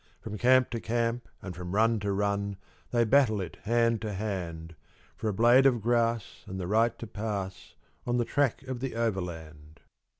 [0.19, 2.57] From camp to camp and from run to run
[2.89, 4.73] they battle it hand to hand,
[5.15, 7.75] For a blade of grass and the right to pass
[8.07, 9.79] on the track of the Overland.